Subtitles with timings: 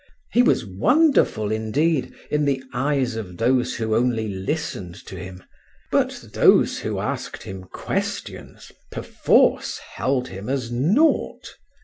[0.33, 5.43] He was wonderful, indeed, in the eyes of these who only listened to him,
[5.91, 11.55] but those who asked him questions perforce held him as nought.